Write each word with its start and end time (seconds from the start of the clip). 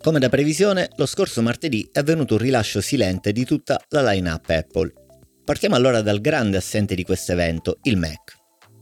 Come 0.00 0.20
da 0.20 0.28
previsione, 0.28 0.90
lo 0.96 1.06
scorso 1.06 1.42
martedì 1.42 1.88
è 1.92 1.98
avvenuto 1.98 2.34
un 2.34 2.40
rilascio 2.40 2.80
silente 2.80 3.32
di 3.32 3.44
tutta 3.44 3.82
la 3.88 4.12
line-up 4.12 4.48
Apple. 4.48 4.92
Partiamo 5.44 5.74
allora 5.74 6.02
dal 6.02 6.20
grande 6.20 6.56
assente 6.56 6.94
di 6.94 7.02
questo 7.02 7.32
evento, 7.32 7.78
il 7.82 7.96
Mac. 7.96 8.36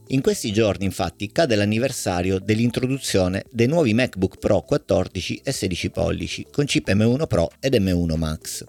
In 0.09 0.21
questi 0.21 0.53
giorni 0.53 0.85
infatti 0.85 1.31
cade 1.31 1.55
l'anniversario 1.55 2.39
dell'introduzione 2.39 3.45
dei 3.51 3.65
nuovi 3.65 3.95
MacBook 3.95 4.37
Pro 4.37 4.61
14 4.61 5.41
e 5.43 5.51
16 5.51 5.89
pollici 5.89 6.45
con 6.51 6.65
chip 6.65 6.87
M1 6.87 7.25
Pro 7.25 7.49
ed 7.59 7.73
M1 7.73 8.15
Max. 8.15 8.63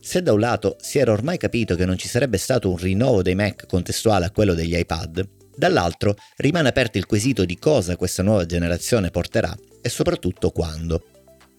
Se 0.00 0.22
da 0.22 0.32
un 0.32 0.40
lato 0.40 0.76
si 0.80 0.98
era 0.98 1.10
ormai 1.10 1.38
capito 1.38 1.74
che 1.74 1.84
non 1.84 1.98
ci 1.98 2.06
sarebbe 2.06 2.38
stato 2.38 2.70
un 2.70 2.76
rinnovo 2.76 3.20
dei 3.20 3.34
Mac 3.34 3.66
contestuale 3.66 4.26
a 4.26 4.30
quello 4.30 4.54
degli 4.54 4.76
iPad, 4.76 5.28
dall'altro 5.56 6.14
rimane 6.36 6.68
aperto 6.68 6.98
il 6.98 7.06
quesito 7.06 7.44
di 7.44 7.58
cosa 7.58 7.96
questa 7.96 8.22
nuova 8.22 8.46
generazione 8.46 9.10
porterà 9.10 9.54
e 9.82 9.88
soprattutto 9.88 10.50
quando. 10.50 11.02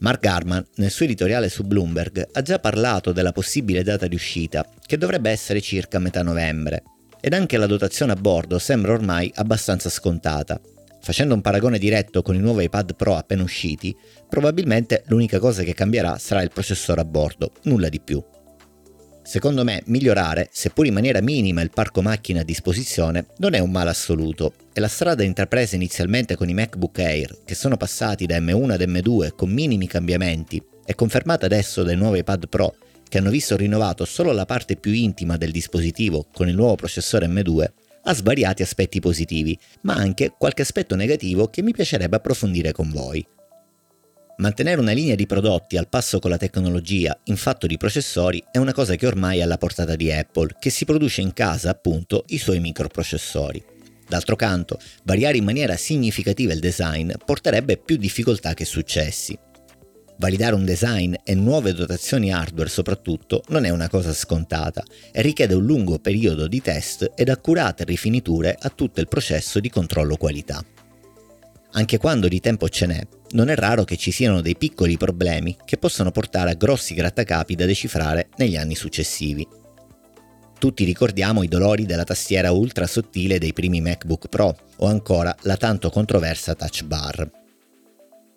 Mark 0.02 0.22
Garman, 0.22 0.66
nel 0.78 0.90
suo 0.90 1.06
editoriale 1.06 1.48
su 1.48 1.64
Bloomberg, 1.64 2.30
ha 2.32 2.42
già 2.42 2.58
parlato 2.58 3.12
della 3.12 3.32
possibile 3.32 3.84
data 3.84 4.08
di 4.08 4.16
uscita, 4.16 4.68
che 4.84 4.98
dovrebbe 4.98 5.30
essere 5.30 5.62
circa 5.62 6.00
metà 6.00 6.24
novembre, 6.24 6.84
ed 7.20 7.34
anche 7.34 7.58
la 7.58 7.68
dotazione 7.68 8.14
a 8.14 8.16
bordo 8.16 8.58
sembra 8.58 8.94
ormai 8.94 9.32
abbastanza 9.36 9.90
scontata. 9.90 10.60
Facendo 11.04 11.36
un 11.36 11.42
paragone 11.42 11.78
diretto 11.78 12.24
con 12.24 12.34
i 12.34 12.40
nuovi 12.40 12.64
iPad 12.64 12.96
Pro 12.96 13.16
appena 13.16 13.44
usciti, 13.44 13.96
probabilmente 14.28 15.04
l'unica 15.06 15.38
cosa 15.38 15.62
che 15.62 15.76
cambierà 15.76 16.18
sarà 16.18 16.42
il 16.42 16.52
processore 16.52 17.02
a 17.02 17.06
bordo, 17.06 17.52
nulla 17.64 17.88
di 17.88 18.02
più. 18.02 18.24
Secondo 19.24 19.64
me, 19.64 19.84
migliorare, 19.86 20.50
seppur 20.52 20.88
in 20.88 20.94
maniera 20.94 21.22
minima, 21.22 21.62
il 21.62 21.70
parco 21.70 22.02
macchine 22.02 22.40
a 22.40 22.44
disposizione 22.44 23.28
non 23.38 23.54
è 23.54 23.60
un 23.60 23.70
male 23.70 23.92
assoluto 23.92 24.54
e 24.74 24.80
la 24.80 24.88
strada 24.88 25.24
intrapresa 25.24 25.76
inizialmente 25.76 26.36
con 26.36 26.50
i 26.50 26.54
MacBook 26.54 27.00
Air, 27.00 27.38
che 27.46 27.56
sono 27.56 27.78
passati 27.78 28.26
da 28.26 28.38
M1 28.40 28.72
ad 28.72 28.82
M2 28.82 29.36
con 29.36 29.50
minimi 29.52 29.88
cambiamenti, 29.88 30.62
e 30.86 30.96
confermata 30.96 31.46
adesso 31.46 31.84
dai 31.84 31.96
nuovi 31.96 32.20
iPad 32.20 32.50
Pro, 32.50 32.76
che 33.08 33.20
hanno 33.20 33.30
visto 33.30 33.56
rinnovato 33.56 34.06
solo 34.06 34.32
la 34.32 34.46
parte 34.46 34.76
più 34.76 34.92
intima 34.92 35.38
del 35.38 35.52
dispositivo 35.52 36.26
con 36.34 36.50
il 36.50 36.56
nuovo 36.56 36.76
processore 36.76 37.28
M2, 37.28 37.66
ha 38.04 38.14
svariati 38.16 38.64
aspetti 38.64 39.00
positivi, 39.00 39.58
ma 39.82 39.94
anche 39.94 40.34
qualche 40.38 40.64
aspetto 40.64 40.96
negativo 40.96 41.48
che 41.48 41.62
mi 41.62 41.74
piacerebbe 41.74 42.16
approfondire 42.16 42.72
con 42.72 42.90
voi. 42.90 43.26
Mantenere 44.42 44.82
una 44.82 44.92
linea 44.92 45.14
di 45.14 45.28
prodotti 45.28 45.78
al 45.78 45.88
passo 45.88 46.18
con 46.18 46.32
la 46.32 46.38
tecnologia 46.38 47.16
in 47.26 47.38
fatto 47.38 47.68
di 47.68 47.78
processori 47.78 48.44
è 48.52 48.58
una 48.58 48.74
cosa 48.74 48.96
che 48.96 49.06
ormai 49.06 49.38
è 49.38 49.44
alla 49.44 49.60
portata 49.60 49.96
di 49.96 50.12
Apple, 50.12 50.56
che 50.58 50.72
si 50.72 50.84
produce 50.84 51.22
in 51.22 51.32
casa 51.32 51.70
appunto 51.70 52.24
i 52.30 52.40
suoi 52.40 52.60
microprocessori. 52.60 53.64
D'altro 54.08 54.36
canto, 54.36 54.80
variare 55.04 55.38
in 55.38 55.44
maniera 55.44 55.78
significativa 55.78 56.54
il 56.54 56.60
design 56.60 57.12
porterebbe 57.24 57.78
più 57.78 57.98
difficoltà 57.98 58.56
che 58.56 58.66
successi. 58.66 59.38
Validare 60.18 60.56
un 60.56 60.66
design 60.66 61.14
e 61.24 61.36
nuove 61.36 61.74
dotazioni 61.74 62.34
hardware 62.34 62.70
soprattutto 62.70 63.44
non 63.50 63.66
è 63.66 63.70
una 63.70 63.90
cosa 63.90 64.12
scontata 64.12 64.84
e 65.12 65.22
richiede 65.22 65.54
un 65.54 65.66
lungo 65.66 66.00
periodo 66.00 66.48
di 66.48 66.64
test 66.64 67.12
ed 67.14 67.30
accurate 67.30 67.84
rifiniture 67.84 68.58
a 68.60 68.70
tutto 68.70 69.02
il 69.02 69.08
processo 69.08 69.60
di 69.60 69.70
controllo 69.70 70.18
qualità. 70.18 70.66
Anche 71.74 71.98
quando 71.98 72.28
di 72.28 72.42
tempo 72.42 72.68
ce 72.68 72.86
n'è, 72.86 73.08
non 73.32 73.50
è 73.50 73.56
raro 73.56 73.86
che 73.86 73.96
ci 73.96 74.12
siano 74.12 74.42
dei 74.42 74.58
piccoli 74.58 74.98
problemi 74.98 75.56
che 75.64 75.78
possono 75.78 76.12
portare 76.12 76.52
a 76.52 76.56
grossi 76.56 76.94
grattacapi 76.94 77.56
da 77.56 77.66
decifrare 77.66 78.28
negli 78.36 78.58
anni 78.58 78.76
successivi. 78.76 79.48
Tutti 80.60 80.84
ricordiamo 80.84 81.44
i 81.44 81.48
dolori 81.48 81.86
della 81.86 82.04
tastiera 82.04 82.52
ultra 82.52 82.86
sottile 82.88 83.40
dei 83.40 83.54
primi 83.54 83.80
MacBook 83.80 84.28
Pro 84.28 84.56
o 84.78 84.86
ancora 84.86 85.36
la 85.44 85.56
tanto 85.56 85.90
controversa 85.90 86.56
touch 86.56 86.84
bar. 86.84 87.32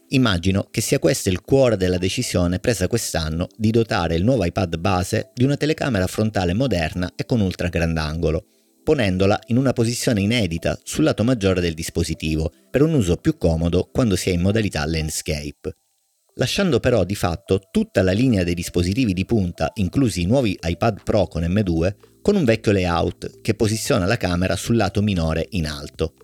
Immagino 0.09 0.69
che 0.71 0.81
sia 0.81 1.01
questo 1.01 1.29
il 1.29 1.41
cuore 1.41 1.77
della 1.77 1.99
decisione 1.99 2.61
presa 2.61 2.87
quest'anno 2.87 3.49
di 3.57 3.71
dotare 3.71 4.15
il 4.15 4.23
nuovo 4.23 4.45
iPad 4.45 4.77
base 4.77 5.31
di 5.35 5.43
una 5.43 5.57
telecamera 5.57 6.07
frontale 6.07 6.55
moderna 6.55 7.11
e 7.17 7.27
con 7.27 7.41
ultra 7.41 7.69
grandangolo, 7.69 8.47
ponendola 8.85 9.41
in 9.47 9.57
una 9.57 9.73
posizione 9.73 10.21
inedita 10.21 10.79
sul 10.85 11.03
lato 11.03 11.25
maggiore 11.25 11.61
del 11.61 11.75
dispositivo, 11.75 12.53
per 12.71 12.83
un 12.83 12.95
uso 12.95 13.17
più 13.17 13.37
comodo 13.37 13.89
quando 13.91 14.15
si 14.15 14.31
è 14.31 14.35
in 14.35 14.43
modalità 14.43 14.85
landscape. 14.87 15.77
Lasciando 16.35 16.81
però 16.81 17.05
di 17.05 17.15
fatto 17.15 17.69
tutta 17.71 18.03
la 18.03 18.13
linea 18.13 18.45
dei 18.45 18.55
dispositivi 18.55 19.13
di 19.13 19.25
punta, 19.25 19.71
inclusi 19.75 20.23
i 20.23 20.27
nuovi 20.27 20.59
iPad 20.61 21.03
Pro 21.03 21.27
con 21.27 21.43
M2, 21.43 21.95
con 22.21 22.37
un 22.37 22.45
vecchio 22.45 22.73
layout 22.73 23.41
che 23.41 23.55
posiziona 23.55 24.05
la 24.05 24.17
camera 24.17 24.57
sul 24.57 24.77
lato 24.77 25.01
minore 25.01 25.47
in 25.51 25.67
alto. 25.67 26.15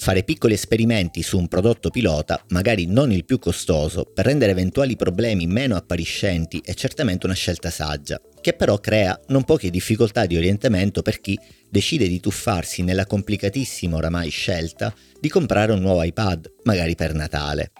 Fare 0.00 0.22
piccoli 0.22 0.54
esperimenti 0.54 1.22
su 1.22 1.36
un 1.36 1.48
prodotto 1.48 1.90
pilota, 1.90 2.40
magari 2.50 2.86
non 2.86 3.10
il 3.10 3.24
più 3.24 3.40
costoso, 3.40 4.04
per 4.04 4.26
rendere 4.26 4.52
eventuali 4.52 4.94
problemi 4.94 5.48
meno 5.48 5.74
appariscenti 5.74 6.62
è 6.64 6.72
certamente 6.72 7.26
una 7.26 7.34
scelta 7.34 7.68
saggia, 7.68 8.20
che 8.40 8.52
però 8.52 8.78
crea 8.78 9.20
non 9.26 9.42
poche 9.42 9.70
difficoltà 9.70 10.24
di 10.24 10.36
orientamento 10.36 11.02
per 11.02 11.20
chi 11.20 11.36
decide 11.68 12.06
di 12.06 12.20
tuffarsi 12.20 12.82
nella 12.82 13.06
complicatissima 13.06 13.96
oramai 13.96 14.30
scelta 14.30 14.94
di 15.20 15.28
comprare 15.28 15.72
un 15.72 15.80
nuovo 15.80 16.04
iPad, 16.04 16.48
magari 16.62 16.94
per 16.94 17.12
Natale. 17.12 17.72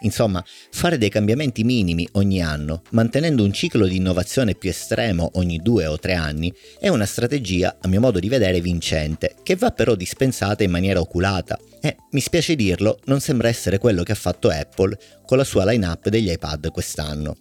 Insomma, 0.00 0.44
fare 0.70 0.96
dei 0.96 1.08
cambiamenti 1.08 1.64
minimi 1.64 2.08
ogni 2.12 2.40
anno, 2.40 2.82
mantenendo 2.90 3.42
un 3.42 3.52
ciclo 3.52 3.84
di 3.86 3.96
innovazione 3.96 4.54
più 4.54 4.70
estremo 4.70 5.30
ogni 5.34 5.58
due 5.58 5.86
o 5.86 5.98
tre 5.98 6.14
anni, 6.14 6.52
è 6.78 6.88
una 6.88 7.06
strategia, 7.06 7.78
a 7.80 7.88
mio 7.88 7.98
modo 7.98 8.20
di 8.20 8.28
vedere, 8.28 8.60
vincente, 8.60 9.34
che 9.42 9.56
va 9.56 9.72
però 9.72 9.96
dispensata 9.96 10.62
in 10.62 10.70
maniera 10.70 11.00
oculata 11.00 11.58
e, 11.80 11.96
mi 12.12 12.20
spiace 12.20 12.54
dirlo, 12.54 13.00
non 13.06 13.20
sembra 13.20 13.48
essere 13.48 13.78
quello 13.78 14.04
che 14.04 14.12
ha 14.12 14.16
fatto 14.16 14.50
Apple 14.50 14.96
con 15.26 15.36
la 15.36 15.44
sua 15.44 15.64
line-up 15.64 16.08
degli 16.08 16.30
iPad 16.30 16.70
quest'anno. 16.70 17.36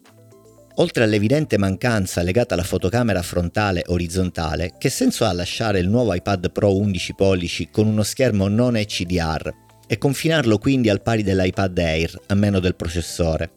Oltre 0.80 1.04
all'evidente 1.04 1.58
mancanza 1.58 2.22
legata 2.22 2.56
alla 2.56 2.64
fotocamera 2.64 3.22
frontale 3.22 3.84
orizzontale, 3.88 4.74
che 4.80 4.90
senso 4.90 5.26
ha 5.26 5.34
lasciare 5.34 5.80
il 5.80 5.90
nuovo 5.90 6.14
iPad 6.14 6.52
Pro 6.52 6.76
11 6.76 7.14
pollici 7.16 7.70
con 7.72 7.88
uno 7.88 8.04
schermo 8.04 8.48
non 8.48 8.74
HDR 8.74 9.66
e 9.88 9.98
confinarlo 9.98 10.58
quindi 10.58 10.90
al 10.90 11.02
pari 11.02 11.24
dell'iPad 11.24 11.78
Air, 11.78 12.22
a 12.28 12.36
meno 12.36 12.60
del 12.60 12.76
processore? 12.76 13.52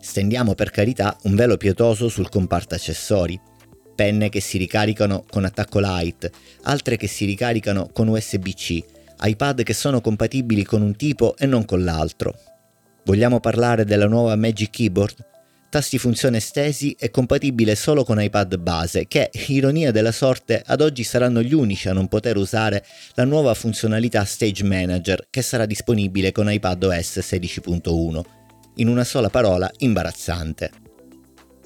Stendiamo 0.00 0.54
per 0.54 0.70
carità 0.70 1.16
un 1.24 1.34
velo 1.34 1.56
pietoso 1.56 2.08
sul 2.08 2.28
comparto 2.28 2.74
accessori. 2.74 3.38
Penne 3.94 4.28
che 4.28 4.40
si 4.40 4.56
ricaricano 4.56 5.24
con 5.28 5.44
attacco 5.44 5.80
light, 5.80 6.30
altre 6.62 6.96
che 6.96 7.08
si 7.08 7.24
ricaricano 7.24 7.90
con 7.92 8.08
USB-C, 8.08 8.84
iPad 9.20 9.62
che 9.64 9.74
sono 9.74 10.00
compatibili 10.00 10.64
con 10.64 10.82
un 10.82 10.96
tipo 10.96 11.36
e 11.36 11.46
non 11.46 11.64
con 11.64 11.84
l'altro. 11.84 12.34
Vogliamo 13.04 13.40
parlare 13.40 13.84
della 13.84 14.06
nuova 14.06 14.36
Magic 14.36 14.70
Keyboard? 14.70 15.26
Tasti 15.68 15.98
funzione 15.98 16.38
estesi 16.38 16.96
e 16.98 17.10
compatibile 17.10 17.74
solo 17.74 18.04
con 18.04 18.20
iPad 18.20 18.56
base, 18.56 19.06
che, 19.06 19.30
ironia 19.48 19.90
della 19.90 20.12
sorte, 20.12 20.62
ad 20.64 20.80
oggi 20.80 21.04
saranno 21.04 21.42
gli 21.42 21.54
unici 21.54 21.88
a 21.88 21.92
non 21.92 22.08
poter 22.08 22.36
usare 22.36 22.84
la 23.14 23.24
nuova 23.24 23.54
funzionalità 23.54 24.24
Stage 24.24 24.64
Manager 24.64 25.26
che 25.30 25.42
sarà 25.42 25.66
disponibile 25.66 26.32
con 26.32 26.50
iPad 26.50 26.84
OS 26.84 27.18
16.1. 27.18 28.22
In 28.76 28.88
una 28.88 29.04
sola 29.04 29.28
parola, 29.28 29.70
imbarazzante. 29.78 30.87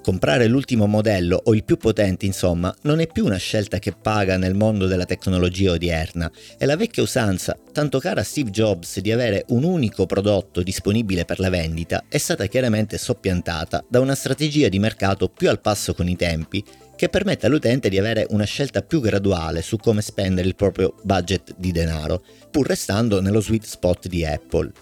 Comprare 0.03 0.49
l'ultimo 0.49 0.89
modello 0.89 1.41
o 1.45 1.55
il 1.55 1.63
più 1.63 1.77
potente, 1.77 2.27
insomma, 2.27 2.75
non 2.83 2.99
è 2.99 3.07
più 3.07 3.25
una 3.25 3.37
scelta 3.37 3.79
che 3.79 3.93
paga 3.93 4.37
nel 4.37 4.55
mondo 4.55 4.87
della 4.87 5.05
tecnologia 5.05 5.71
odierna. 5.71 6.29
È 6.59 6.65
la 6.65 6.75
vecchia 6.75 7.05
usanza, 7.05 7.57
tanto 7.73 8.01
cara 8.01 8.23
a 8.23 8.25
Steve 8.25 8.51
Jobs, 8.51 8.99
di 8.99 9.13
avere 9.13 9.45
un 9.51 9.63
unico 9.63 10.05
prodotto 10.07 10.61
disponibile 10.65 11.25
per 11.25 11.39
la 11.39 11.51
vendita, 11.51 12.03
è 12.09 12.19
stata 12.19 12.47
chiaramente 12.47 12.99
soppiantata 12.99 13.85
da 13.89 14.01
una 14.01 14.17
strategia 14.17 14.69
di 14.69 14.81
mercato 14.81 15.29
più 15.29 15.49
al 15.49 15.61
passo 15.61 15.95
con 15.95 16.09
i 16.09 16.17
tempi, 16.17 16.65
che 16.97 17.09
permette 17.09 17.47
all'utente 17.47 17.89
di 17.89 17.99
avere 17.99 18.27
una 18.31 18.45
scelta 18.45 18.83
più 18.83 19.01
graduale 19.01 19.63
su 19.63 19.77
come 19.77 20.03
spendere 20.03 20.49
il 20.49 20.57
proprio 20.57 20.97
budget 21.03 21.55
di 21.57 21.71
denaro, 21.71 22.25
pur 22.51 22.67
restando 22.67 23.21
nello 23.21 23.41
sweet 23.41 23.65
spot 23.65 24.09
di 24.09 24.25
Apple. 24.25 24.73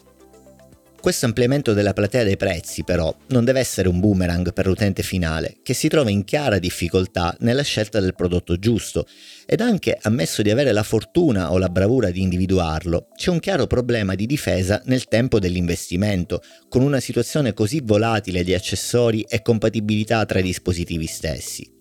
Questo 1.01 1.25
ampliamento 1.25 1.73
della 1.73 1.95
platea 1.95 2.25
dei 2.25 2.37
prezzi, 2.37 2.85
però, 2.85 3.13
non 3.29 3.47
deve 3.47 3.59
essere 3.59 3.89
un 3.89 4.01
boomerang 4.01 4.53
per 4.53 4.67
l'utente 4.67 5.03
finale, 5.03 5.57
che 5.63 5.73
si 5.73 5.89
trova 5.89 6.11
in 6.11 6.25
chiara 6.25 6.59
difficoltà 6.59 7.35
nella 7.41 7.63
scelta 7.63 8.01
del 8.01 8.15
prodotto 8.15 8.59
giusto, 8.59 9.07
ed 9.47 9.63
anche 9.63 9.99
ammesso 10.03 10.43
di 10.43 10.51
avere 10.51 10.73
la 10.73 10.83
fortuna 10.83 11.53
o 11.53 11.59
la 11.59 11.71
bravura 11.71 12.11
di 12.11 12.21
individuarlo, 12.21 13.09
c'è 13.17 13.31
un 13.31 13.41
chiaro 13.41 13.67
problema 13.67 14.15
di 14.15 14.27
difesa 14.27 14.83
nel 14.85 15.05
tempo 15.05 15.39
dell'investimento, 15.39 16.43
con 16.69 16.83
una 16.83 17.01
situazione 17.01 17.55
così 17.55 17.81
volatile 17.83 18.45
di 18.45 18.53
accessori 18.53 19.23
e 19.23 19.41
compatibilità 19.41 20.27
tra 20.27 20.39
i 20.39 20.43
dispositivi 20.43 21.07
stessi. 21.07 21.79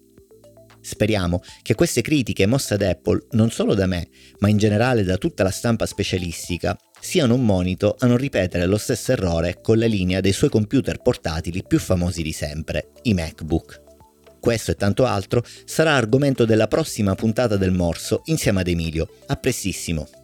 Speriamo 0.82 1.44
che 1.62 1.76
queste 1.76 2.02
critiche 2.02 2.46
mosse 2.46 2.76
ad 2.76 2.82
Apple, 2.82 3.28
non 3.32 3.52
solo 3.52 3.74
da 3.74 3.86
me, 3.86 4.08
ma 4.40 4.48
in 4.48 4.58
generale 4.58 5.04
da 5.04 5.18
tutta 5.18 5.44
la 5.44 5.52
stampa 5.52 5.86
specialistica, 5.86 6.78
siano 7.00 7.34
un 7.34 7.46
monito 7.46 7.96
a 8.00 8.08
non 8.08 8.18
ripetere 8.18 8.66
lo 8.66 8.78
stesso 8.78 9.12
errore 9.12 9.60
con 9.62 9.78
la 9.78 9.86
linea 9.86 10.20
dei 10.20 10.34
suoi 10.34 10.50
computer 10.50 11.02
portatili 11.02 11.64
più 11.66 11.80
famosi 11.80 12.22
di 12.22 12.32
sempre, 12.32 12.92
i 13.04 13.14
MacBook. 13.14 13.82
Questo 14.40 14.72
e 14.72 14.76
tanto 14.76 15.06
altro 15.06 15.44
sarà 15.66 15.96
argomento 15.96 16.46
della 16.46 16.68
prossima 16.68 17.14
puntata 17.16 17.58
del 17.58 17.72
Morso 17.72 18.22
insieme 18.26 18.62
ad 18.62 18.68
Emilio. 18.68 19.10
A 19.28 19.36
prestissimo! 19.36 20.19